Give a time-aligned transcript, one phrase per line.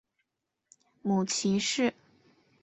[1.03, 1.93] 母齐氏。